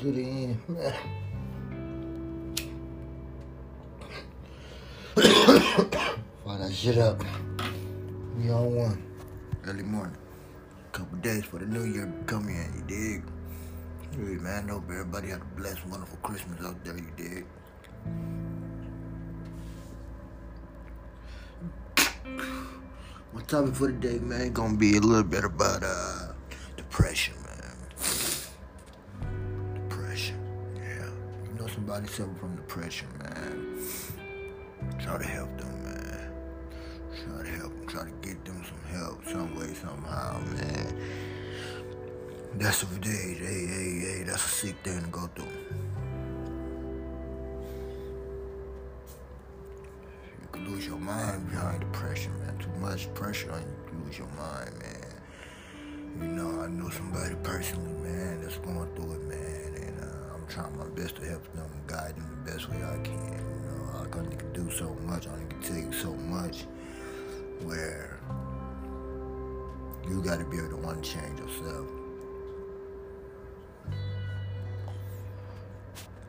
[0.00, 0.56] To the end.
[6.44, 7.24] Fire that shit up.
[8.36, 9.02] We on one.
[9.66, 10.16] Early morning.
[10.92, 13.24] Couple days for the new year to come in, you dig?
[14.12, 17.44] Hey, man, hope everybody had a blessed, wonderful Christmas out there, you dig?
[23.34, 26.32] My topic for today, man, gonna be a little bit about uh.
[26.76, 27.34] Depression,
[31.98, 33.76] somebody suffering from depression, man.
[35.00, 36.30] Try to help them, man.
[37.24, 37.86] Try to help them.
[37.88, 41.00] Try to get them some help, some way, somehow, man.
[42.54, 45.46] That's a day, hey, hey, hey, that's a sick thing to go through.
[50.40, 52.58] You can lose your mind behind depression, man.
[52.58, 56.20] Too much pressure on you, you lose your mind, man.
[56.20, 59.57] You know, I know somebody personally, man, that's going through it, man,
[60.48, 63.32] trying my best to help them, guide them the best way I can.
[63.32, 66.64] You know, I can do so much, I can tell you so much,
[67.62, 68.18] where
[70.08, 71.86] you got to be able to want to change yourself.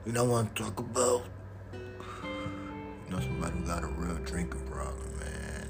[0.05, 1.23] You know what I'm talking about?
[1.73, 5.69] You know somebody who got a real drinking problem, man.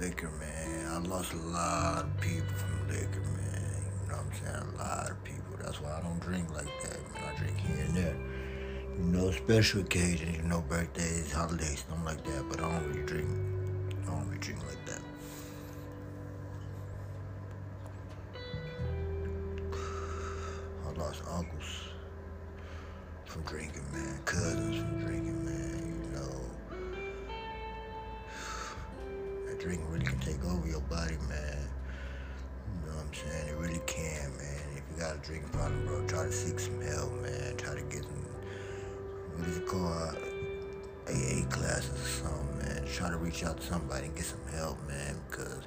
[0.00, 0.86] Liquor, man.
[0.86, 3.82] I lost a lot of people from liquor, man.
[4.02, 4.74] You know what I'm saying?
[4.74, 5.49] A lot of people.
[5.62, 7.22] That's why I don't drink like that, man.
[7.32, 8.16] I drink here and there.
[8.96, 12.48] You know, special occasions, you know, birthdays, holidays, something like that.
[12.48, 13.28] But I don't really drink.
[14.02, 15.00] I don't really drink like that.
[20.86, 21.88] I lost uncles
[23.26, 24.20] from drinking, man.
[24.24, 26.02] Cousins from drinking, man.
[26.04, 26.40] You know,
[29.46, 31.68] that drinking really can take over your body, man.
[32.74, 33.48] You know what I'm saying?
[33.48, 34.79] It really can, man.
[34.90, 37.56] You got a drinking problem, bro, try to seek some help, man.
[37.56, 38.24] Try to get some,
[39.36, 40.16] what is it called?
[41.08, 42.86] AA classes or something, man.
[42.86, 45.66] Try to reach out to somebody and get some help, man, because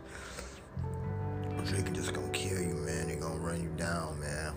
[1.65, 3.09] drinking just gonna kill you, man.
[3.09, 4.53] It gonna run you down, man.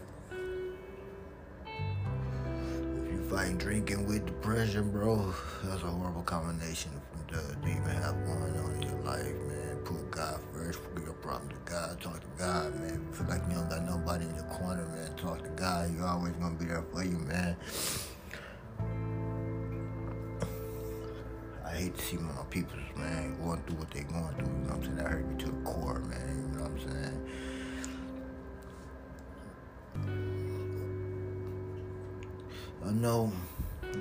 [3.04, 5.32] If you fight drinking with depression, bro,
[5.64, 6.90] that's a horrible combination
[7.28, 9.55] to even have going on in your life, man.
[9.86, 13.06] Put God first, put your problem to God, talk to God, man.
[13.12, 15.14] Feel like you don't got nobody in your corner, man.
[15.16, 17.56] Talk to God, You're always gonna be there for you, man.
[21.64, 24.70] I hate to see my people, man, going through what they're going through, you know
[24.70, 24.96] what I'm saying?
[24.96, 27.26] That hurt me to the core, man, you know what I'm saying?
[32.84, 33.32] I know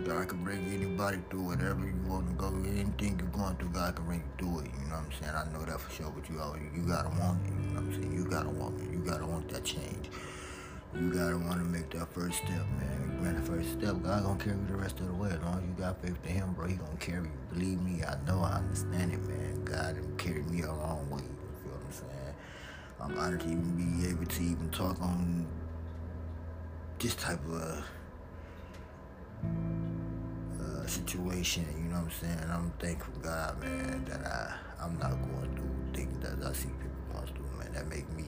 [0.03, 3.95] God can bring anybody through whatever you want to go, anything you're going through, God
[3.95, 4.72] can bring you through it.
[4.73, 5.35] You know what I'm saying?
[5.35, 6.35] I know that for sure, but you
[6.75, 7.50] you gotta want it.
[7.50, 8.13] You know what I'm saying?
[8.13, 8.91] You gotta want it.
[8.91, 10.09] You gotta want that change.
[10.94, 13.17] You gotta want to make that first step, man.
[13.17, 15.29] You make the first step, God gonna carry you the rest of the way.
[15.29, 17.31] As long as you got faith in Him, bro, He gonna carry you.
[17.53, 19.66] Believe me, I know, I understand it, man.
[19.66, 21.22] God done carried me a long way.
[21.22, 22.35] You feel what I'm saying?
[23.01, 25.45] I'm honored to even be able to even talk on
[27.00, 27.81] this type of uh,
[30.90, 31.66] situation.
[31.78, 32.50] You know what I'm saying?
[32.51, 37.13] I'm thankful God, man, that I I'm not going through things that I see people
[37.13, 37.73] going through, man.
[37.73, 38.25] That make me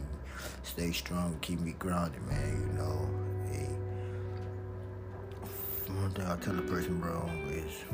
[0.64, 2.68] stay strong, keep me grounded, man.
[2.68, 3.10] You know,
[3.52, 3.70] hey.
[5.94, 7.86] One thing I tell a person, bro, is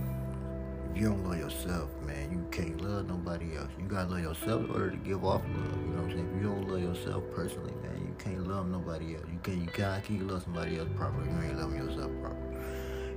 [0.91, 3.69] if you don't love yourself, man, you can't love nobody else.
[3.80, 5.81] You gotta love yourself in order to give off love.
[5.81, 6.30] You know what I'm saying?
[6.35, 9.25] If you don't love yourself personally, man, you can't love nobody else.
[9.31, 11.30] You can't you can't, can't love somebody else properly.
[11.30, 12.57] You ain't loving yourself properly.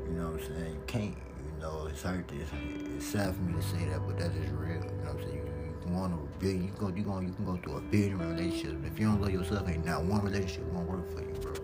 [0.09, 0.73] You know what I'm saying?
[0.73, 1.17] You can't.
[1.67, 2.31] Know, it's hurt.
[2.33, 2.51] It's,
[2.95, 4.75] it's sad for me to say that, but that is real.
[4.75, 5.35] You know what I'm saying?
[5.35, 6.63] You, you want a billion.
[6.63, 6.89] You go.
[6.95, 7.19] You go.
[7.19, 8.77] You can go through a billion relationships.
[8.81, 11.55] But if you don't love yourself, ain't not one relationship gonna work for you, bro.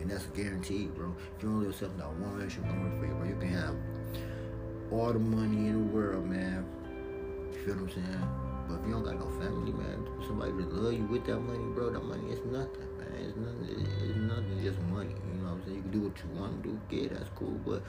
[0.00, 1.14] And that's guaranteed, bro.
[1.36, 3.28] If you don't love yourself, not one relationship gonna work for you, bro.
[3.28, 3.76] You can have
[4.90, 6.64] all the money in the world, man.
[7.52, 8.28] You feel what I'm saying?
[8.66, 11.68] But if you don't got no family, man, somebody to love you with that money,
[11.74, 12.89] bro, that money is nothing.
[16.10, 17.58] What You want to do, get that's cool.
[17.66, 17.82] But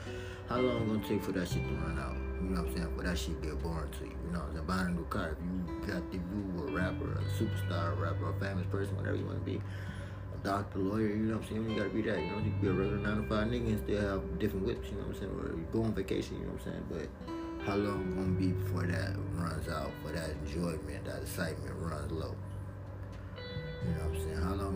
[0.48, 2.16] how long gonna take for that shit to run out?
[2.42, 2.96] You know what I'm saying?
[2.96, 4.16] For that shit get boring to you.
[4.26, 4.66] You know what I'm saying?
[4.66, 5.36] Buying a new car.
[5.36, 9.16] If you got if you a rapper, a superstar, a rapper, a famous person, whatever
[9.16, 9.60] you want to be.
[9.60, 11.70] A doctor, lawyer, you know what I'm saying?
[11.70, 12.20] You gotta be that.
[12.20, 14.66] You know, you can be a regular nine to five nigga and still have different
[14.66, 14.88] whips.
[14.88, 15.32] You know what I'm saying?
[15.32, 16.38] Or you go on vacation.
[16.38, 16.86] You know what I'm saying?
[16.90, 19.90] But how long gonna be before that runs out?
[20.02, 22.34] For that enjoyment, that excitement runs low.
[23.82, 24.36] You know what I'm saying?
[24.36, 24.71] How long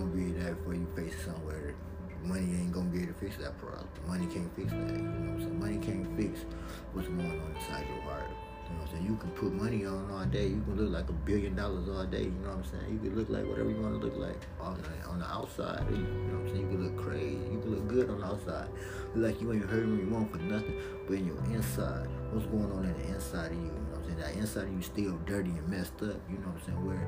[3.27, 3.89] fix that problem.
[4.07, 4.79] Money can't fix that.
[4.79, 5.59] You know what I'm saying?
[5.59, 6.45] Money can't fix
[6.93, 8.31] what's going on inside your heart.
[8.31, 9.07] You know what I'm saying?
[9.07, 10.47] You can put money on all day.
[10.47, 12.23] You can look like a billion dollars all day.
[12.23, 12.93] You know what I'm saying?
[12.93, 15.83] You can look like whatever you want to look like on the, on the outside.
[15.91, 16.71] You know what I'm saying?
[16.71, 17.47] You can look crazy.
[17.51, 18.69] You can look good on the outside.
[19.15, 20.79] Look like you ain't hurting you want for nothing.
[21.07, 23.75] But in your inside, what's going on in the inside of you?
[23.75, 24.19] You know what I'm saying?
[24.23, 26.23] That inside of you still dirty and messed up.
[26.31, 26.87] You know what I'm saying?
[26.87, 27.07] Where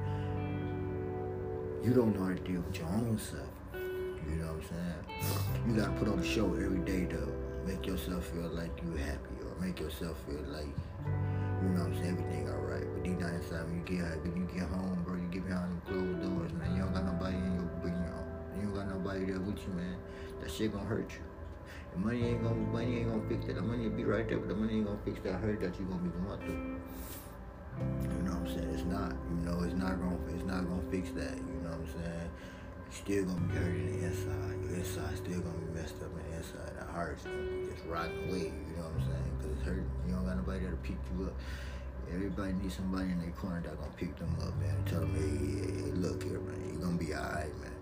[1.86, 3.46] you don't know how to deal with your own self.
[4.28, 5.68] You know what I'm saying?
[5.68, 7.28] You gotta put on a show every day to
[7.66, 10.68] make yourself feel like you happy or make yourself feel like
[11.62, 12.86] you know what I'm saying, everything alright.
[12.94, 15.68] But deep down inside when you get when you get home, bro, you get behind
[15.68, 16.76] them closed doors, man.
[16.76, 19.96] You don't got nobody in your you you don't got nobody there with you, man.
[20.40, 21.24] That shit gonna hurt you.
[21.92, 23.56] The money ain't gonna money ain't gonna fix that.
[23.56, 25.78] The money will be right there, but the money ain't gonna fix that hurt that
[25.78, 26.80] you gonna be going through.
[28.02, 28.70] You know what I'm saying?
[28.74, 29.12] It's not.
[29.30, 31.36] You know, it's not gonna it's not gonna fix that.
[31.38, 32.17] You know what I'm saying?
[33.08, 34.68] Still gonna be hurt in the inside.
[34.68, 36.76] Your inside still gonna be messed up in the inside.
[36.76, 38.52] That heart's gonna be just rotting away.
[38.52, 39.32] You know what I'm saying?
[39.40, 39.90] Cause it's hurting.
[40.04, 41.32] You don't got nobody there to pick you up.
[42.12, 44.76] Everybody needs somebody in their corner that gonna pick them up, man.
[44.84, 46.60] Tell them, hey, hey, look here, man.
[46.68, 47.76] You're gonna be alright, man.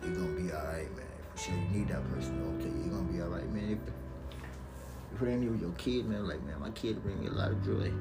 [0.00, 1.12] You're gonna be alright, man.
[1.36, 3.76] For sure, you need that person to tell you you're gonna be alright, man.
[3.76, 3.80] If,
[5.12, 7.52] if it ain't even your kid, man, like, man, my kid bring me a lot
[7.52, 7.92] of joy.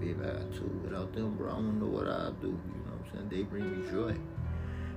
[0.00, 0.80] Baby, I two.
[0.80, 2.56] Without them, bro, I don't know what I'd do.
[2.56, 3.28] You know what I'm saying?
[3.28, 4.16] They bring me joy.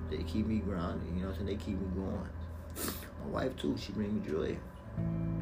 [0.10, 1.08] They keep me grounded.
[1.14, 1.58] You know what I'm saying?
[1.58, 2.30] They keep me going.
[3.24, 4.58] My wife, too, she bring me joy.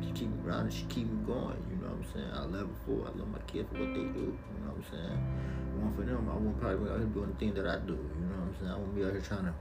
[0.03, 0.73] She keep me grounded.
[0.73, 1.57] She keep me going.
[1.69, 2.31] You know what I'm saying?
[2.33, 3.07] I love her for.
[3.07, 4.35] I love my kids for what they do.
[4.35, 5.19] You know what I'm saying?
[5.77, 7.93] One for them, I won't probably be out here doing the thing that I do.
[7.93, 8.71] You know what I'm saying?
[8.71, 9.53] I won't be out here trying to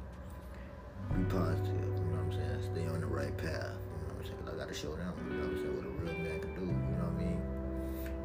[1.12, 1.70] be positive.
[1.70, 2.72] You know what I'm saying?
[2.72, 3.76] Stay on the right path.
[3.78, 4.42] You know what I'm saying?
[4.42, 5.12] Cause I got to show them.
[5.22, 5.76] You know what I'm saying?
[5.76, 6.64] What a real man can do.
[6.66, 7.40] You know what I mean?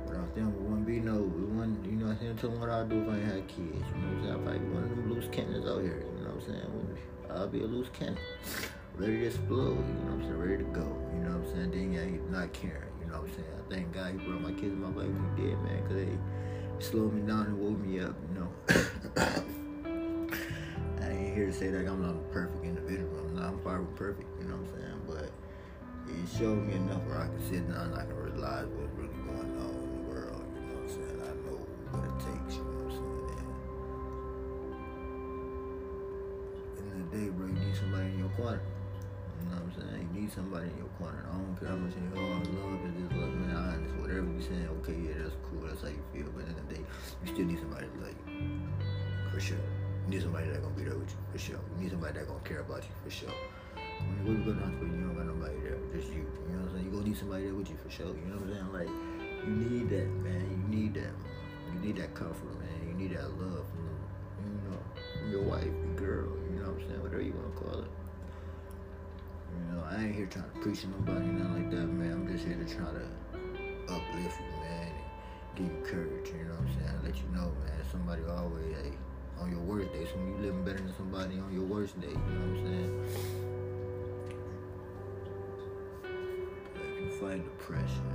[0.08, 1.18] Without them, we wouldn't be no.
[1.20, 1.84] We wouldn't.
[1.86, 2.38] You know what I'm saying?
[2.40, 3.76] Tell them what I'd do if I had kids.
[3.76, 4.36] You know what I'm saying?
[4.36, 6.04] I'd probably be one of them loose cannons out here.
[6.04, 6.98] You know I'm saying?
[7.30, 8.18] I'll be a loose cannon.
[8.96, 10.82] Ready to explode, you know I'm saying, ready to go,
[11.14, 13.48] you know what I'm saying, then yeah, he's not caring, you know what I'm saying,
[13.56, 15.96] I thank God he brought my kids in my life when he did, man, because
[15.96, 16.18] they
[16.86, 18.50] slowed me down and woke me up, you know.
[21.02, 23.78] I ain't here to say that I'm not a perfect individual, I'm not I'm far
[23.78, 25.32] from perfect, you know what I'm saying, but
[26.12, 29.16] it showed me enough where I can sit down and I can realize what's really
[29.24, 31.64] going on in the world, you know what I'm saying, I know
[31.96, 33.21] what it takes, you know what I'm saying,
[37.12, 38.62] the day, bro, you need somebody in your corner.
[38.62, 40.10] You know what I'm saying?
[40.14, 41.26] You need somebody in your corner.
[41.28, 42.46] I don't care how much you love
[42.88, 43.52] is this love, man.
[43.52, 44.70] I understand whatever you saying.
[44.82, 45.66] Okay, yeah, that's cool.
[45.68, 46.30] That's how you feel.
[46.32, 48.62] But in the, day, you still need somebody to love you,
[49.34, 49.64] for sure.
[50.08, 51.60] You need somebody that's gonna be there with you, for sure.
[51.60, 53.36] You need somebody that's gonna care about you, for sure.
[54.24, 56.26] When you go to the hospital, you don't got nobody there, just you.
[56.48, 56.86] You know what I'm saying?
[56.86, 58.14] You gonna need somebody there with you, for sure.
[58.14, 58.72] You know what I'm saying?
[58.72, 58.92] Like,
[59.42, 60.44] you need that, man.
[60.48, 61.14] You need that.
[61.74, 62.78] You need that comfort, man.
[62.88, 63.90] You need that love from,
[64.46, 64.80] you know,
[65.34, 66.41] your wife, your girl.
[66.80, 67.92] Whatever you wanna call it.
[69.52, 72.12] You know, I ain't here trying to preach to nobody, nothing like that, man.
[72.14, 73.06] I'm just here to try to
[73.92, 74.96] uplift you, man, and
[75.56, 77.00] give you courage, you know what I'm saying?
[77.04, 78.94] Let you know, man, somebody always, hey,
[79.40, 82.14] on your worst day, So you living better than somebody on your worst day, you
[82.14, 82.92] know what I'm saying?
[86.76, 88.08] If you fight depression,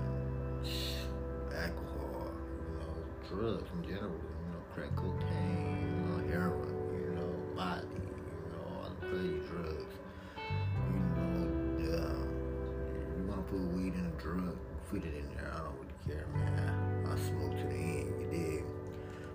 [1.54, 2.32] alcohol,
[2.62, 2.96] you know,
[3.28, 6.65] drugs in general, you know, crack cocaine, you know, heroin,
[14.26, 14.56] drug,
[14.90, 15.52] put it in there.
[15.54, 17.06] I don't really care, man.
[17.06, 18.64] I smoke to the end, you dig?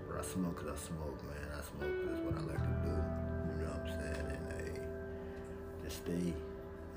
[0.07, 1.48] But I smoke because I smoke, man.
[1.55, 2.91] I smoke because what I like to do.
[2.91, 4.27] You know what I'm saying?
[4.36, 4.71] And hey,
[5.83, 6.36] just stay.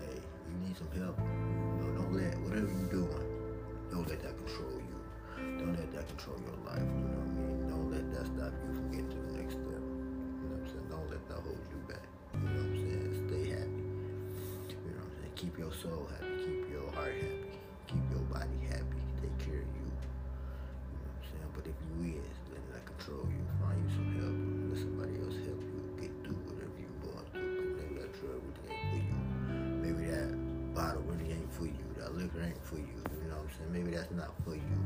[0.02, 1.18] Hey, you need some help.
[1.18, 3.26] Know, don't let whatever you're doing,
[3.90, 4.98] don't let that control you.
[5.58, 6.82] Don't let that control your life.
[6.82, 7.68] You know what I mean?
[7.70, 9.70] Don't let that stop you from getting to the next step.
[9.70, 10.88] You know what I'm saying?
[10.90, 12.06] Don't let that hold you back.
[12.34, 13.14] You know what I'm saying?
[13.22, 13.82] Stay happy.
[14.82, 15.34] You know what I'm saying?
[15.38, 16.34] Keep your soul happy.
[16.42, 17.63] Keep your heart happy.
[18.34, 19.02] Keep your body happy.
[19.22, 19.86] Take care of you.
[19.86, 21.50] You know what I'm saying?
[21.54, 24.36] But if you is letting that control you, find you some help.
[24.70, 27.50] Let somebody else help you get through whatever you're going through.
[27.54, 29.16] Because maybe that drug really ain't for you.
[29.82, 30.30] Maybe that
[30.74, 31.84] bottle really ain't for you.
[31.98, 32.98] That liquor ain't for you.
[33.22, 33.72] You know what I'm saying?
[33.72, 34.76] Maybe that's not for you.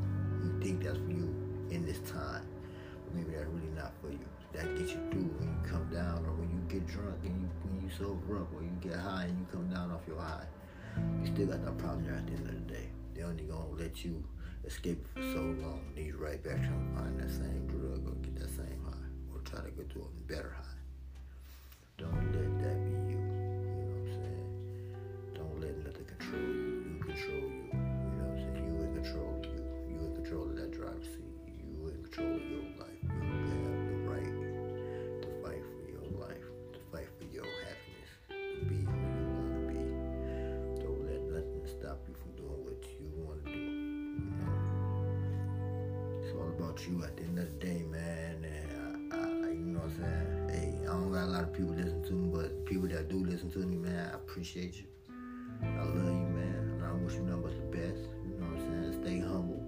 [0.44, 1.32] You think that's for you
[1.70, 2.44] in this time.
[3.04, 4.24] But maybe that's really not for you.
[4.52, 7.48] That gets you through when you come down or when you get drunk and you
[7.64, 10.48] when you sober up or you get high and you come down off your high
[11.20, 12.88] you still got that problem there at the end of the day.
[13.18, 14.22] They only gonna let you
[14.64, 15.80] escape for so long.
[15.96, 19.34] Then you right back trying to find that same drug or get that same high
[19.34, 20.77] or try to get to a better high.
[46.88, 48.44] you at the end of the day, man.
[48.44, 50.48] And uh, uh, I, I, you know what I'm saying?
[50.48, 53.24] Hey, I don't got a lot of people listening to me, but people that do
[53.24, 54.86] listen to me, man, I appreciate you.
[55.62, 56.80] I love you, man.
[56.80, 58.08] And I wish you nothing but the best.
[58.24, 59.04] You know what I'm saying?
[59.04, 59.60] Stay humble.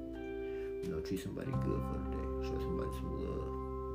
[0.83, 2.27] You know, treat somebody good for the day.
[2.49, 3.49] Show somebody some love.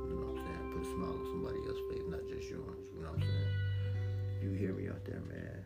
[0.06, 0.64] You know what I'm saying?
[0.70, 2.78] Put a smile on somebody else's face, not just yours.
[2.94, 3.52] You know what I'm saying?
[4.42, 5.64] You hear me out there, man.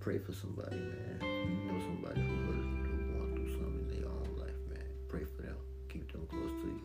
[0.00, 1.18] Pray for somebody, man.
[1.22, 4.25] You know somebody who hurt, who going through something they own
[6.28, 6.80] close to you.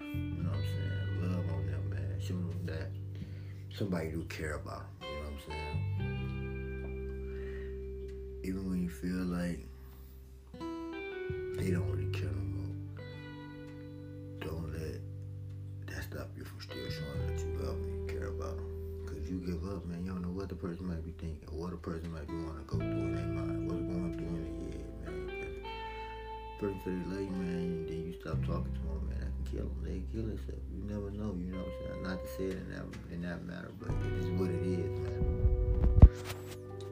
[0.00, 1.32] You know what I'm saying?
[1.32, 2.20] Love on them, man.
[2.20, 2.90] Show them that
[3.76, 5.08] somebody do care about them.
[5.08, 5.80] You know what I'm saying?
[8.44, 9.66] Even when you feel like
[11.56, 12.76] they don't really care no more,
[14.40, 15.00] don't let
[15.86, 19.06] that stop you from still showing that you love them and care about them.
[19.06, 20.04] Cause you give up, man.
[20.04, 22.64] You don't know what the person might be thinking, what a person might be wanting
[22.64, 25.54] to go through in their mind, what's going through in their head, man.
[26.60, 28.83] Cause person say they love you, man, and then you stop talking to them,
[29.50, 29.82] kill them.
[29.84, 30.62] They kill themselves.
[30.72, 31.34] You never know.
[31.38, 32.02] You know what I'm saying?
[32.02, 34.90] Not to say it in that in that matter, but it is what it is,
[35.00, 35.22] man.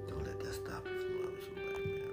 [0.09, 2.13] Don't let that stop you from loving somebody, man.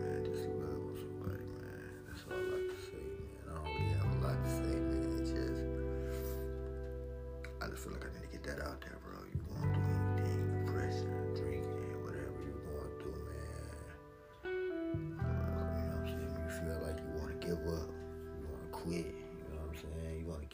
[0.00, 1.88] Man, just love somebody, man.
[2.08, 3.44] That's all I say, man.
[3.48, 4.76] I don't really have a lot to say,
[5.24, 5.62] just,
[7.60, 8.98] I just feel like I need to get that out there,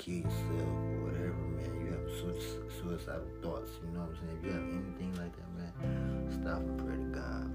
[0.00, 1.72] kill yourself or whatever, man.
[1.84, 4.38] You have sui- suicidal thoughts, you know what I'm saying?
[4.40, 7.49] If you have anything like that, man, stop and pray to God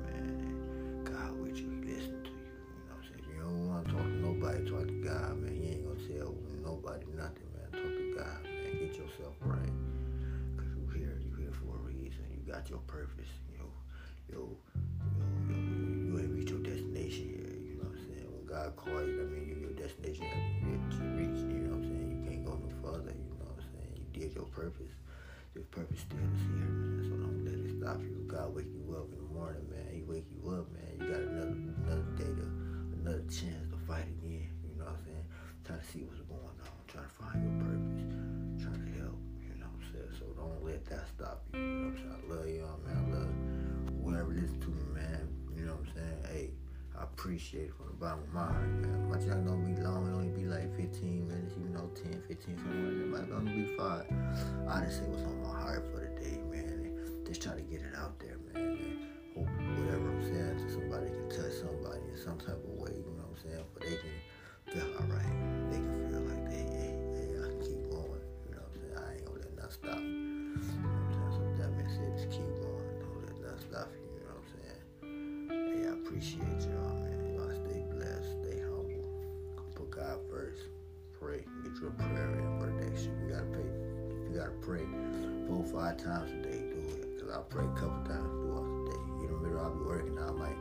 [47.25, 49.09] appreciate it from the bottom of my heart, man.
[49.09, 50.05] My channel don't be long.
[50.05, 53.41] It only be like 15 minutes, you know, 10, 15, something like that.
[53.41, 54.05] Might be five.
[54.69, 56.69] I just say what's on my heart for the day, man.
[56.69, 58.77] And just try to get it out there, man.
[58.77, 62.93] And hope whatever I'm saying to somebody can touch somebody in some type of way,
[62.93, 63.65] you know what I'm saying?
[63.73, 64.15] For they can
[64.69, 65.33] feel alright.
[65.73, 68.21] They can feel like they, hey, hey, I can keep going.
[68.45, 69.01] You know what I'm saying?
[69.01, 69.97] I ain't gonna let nothing stop.
[69.97, 71.33] You know what I'm saying?
[71.33, 72.85] So that being just keep going.
[73.01, 74.85] Don't let nothing stop you, you know what I'm saying?
[75.73, 76.54] Hey, I appreciate
[81.91, 82.07] Pray.
[82.07, 82.95] Prayer in for the day.
[82.95, 83.69] Shit, you gotta pay.
[84.25, 84.85] You gotta pray
[85.47, 86.59] four, five times a day.
[86.73, 87.21] Do it.
[87.21, 89.01] Cause I pray a couple times throughout the day.
[89.21, 90.17] You know, middle, I'll be working.
[90.17, 90.57] I'm like,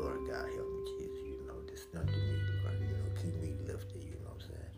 [0.00, 1.20] Lord God, help me, Jesus.
[1.28, 2.80] You know, this nothing to me, Lord.
[2.80, 4.02] You know, keep me lifted.
[4.04, 4.72] You know what I'm saying?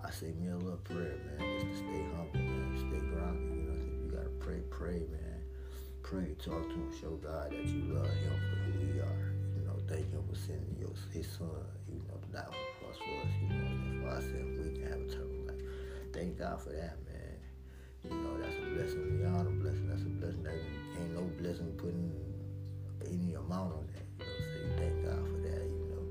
[0.00, 3.52] I say me a little prayer, man, just to stay humble, man, stay grounded.
[3.52, 5.40] You know, you gotta pray, pray, man.
[6.02, 9.32] Pray, talk to him, show God that you love him for who he are.
[9.56, 11.48] You know, thank him for sending your, his son,
[11.88, 13.32] you know, to die on the cross for us.
[13.40, 15.64] You know, for we can have eternal life.
[16.12, 17.36] Thank God for that, man.
[18.04, 19.88] You know, that's a blessing beyond a blessing.
[19.88, 20.60] That's a blessing that
[21.00, 22.12] ain't no blessing putting
[23.08, 24.04] any amount on that.
[24.20, 26.04] You know, you thank God for that, you know.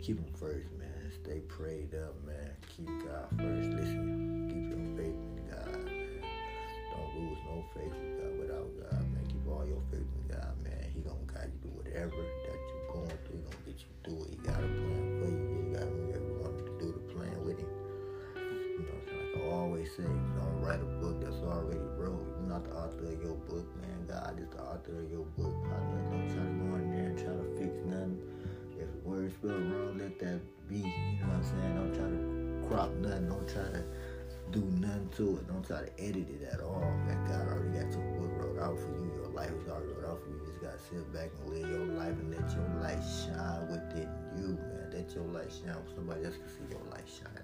[0.00, 1.12] Keep him first, man.
[1.22, 2.50] Stay prayed up, man.
[2.64, 3.68] Keep God first.
[3.76, 6.24] Listen, keep your faith in God, man.
[6.96, 9.24] Don't lose no faith in God without God, man.
[9.28, 10.88] Keep all your faith in God, man.
[10.94, 13.36] He gonna guide you through whatever that you're going through.
[13.36, 14.30] He gonna get you through it.
[14.32, 15.01] He got a plan
[19.92, 22.24] always say, don't write a book that's already wrote.
[22.38, 24.06] You're not the author of your book, man.
[24.08, 25.54] God is the author of your book.
[26.10, 28.20] Don't try to go in there and try to fix nothing.
[28.78, 30.76] If words word spelled wrong, let that be.
[30.76, 31.74] You know what I'm saying?
[31.76, 33.28] Don't try to crop nothing.
[33.28, 33.84] Don't try to
[34.50, 35.48] do nothing to it.
[35.48, 36.92] Don't try to edit it at all.
[37.06, 39.12] Man, God already got your book wrote out for you.
[39.16, 40.40] Your life is already wrote out for you.
[40.40, 44.08] You just gotta sit back and live your life and let your light shine within
[44.36, 44.90] you, man.
[44.92, 45.76] Let your light shine.
[45.94, 47.41] Somebody else can see your light shining.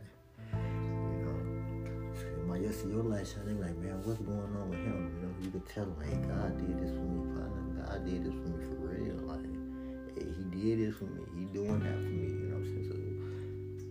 [2.49, 3.61] Else see your light shining.
[3.61, 5.13] Like, man, what's going on with him?
[5.15, 7.85] You know, you could tell hey, God did this for me, partner.
[7.85, 9.21] God did this for me for real.
[9.29, 9.47] Like,
[10.17, 11.23] hey, he did this for me.
[11.37, 12.27] He doing that for me.
[12.27, 12.89] You know what I'm saying?
[12.89, 12.97] So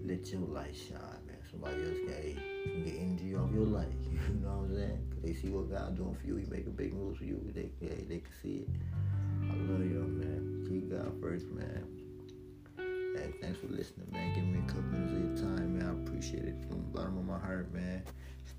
[0.10, 1.38] let your light shine, man.
[1.50, 2.36] Somebody else can, hey,
[2.84, 3.94] get energy off your light.
[4.28, 5.00] You know what I'm saying?
[5.24, 6.36] They see what God doing for you.
[6.36, 7.40] He make a big move for you.
[7.54, 8.70] They, hey, they can see it.
[9.48, 10.66] I love y'all, man.
[10.68, 11.88] Keep God first, man.
[13.16, 14.36] Hey, thanks for listening, man.
[14.36, 15.88] Give me a couple minutes of your time, man.
[15.88, 18.04] I appreciate it from the bottom of my heart, man.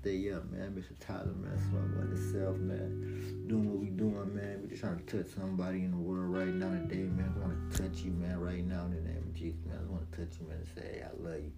[0.01, 0.71] Stay up, man.
[0.71, 0.95] Mr.
[1.05, 1.57] Tyler, man.
[1.69, 3.45] Smoke like yourself, man.
[3.47, 4.59] Doing what we doing, man.
[4.61, 7.33] We just trying to touch somebody in the world right now today, man.
[7.35, 9.79] I want to touch you, man, right now in the name of Jesus, man.
[9.83, 11.51] I want to touch you, man, and say, hey, I love you.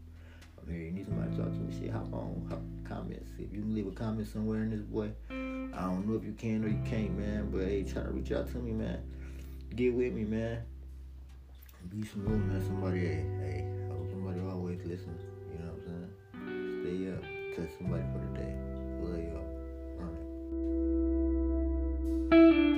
[0.60, 0.82] I'm here.
[0.82, 1.80] You need somebody to talk to me.
[1.80, 3.22] Shit, hop on, hop, comment.
[3.38, 5.12] See if you can leave a comment somewhere in this boy.
[5.30, 7.50] I don't know if you can or you can't, man.
[7.52, 9.02] But hey, try to reach out to me, man.
[9.76, 10.64] Get with me, man.
[11.90, 12.62] Be room, man.
[12.66, 13.66] Somebody, hey, hey.
[13.90, 15.31] I hope somebody always listen.
[17.56, 18.54] Touch somebody for the day.
[19.02, 19.20] Love
[22.32, 22.71] y'all.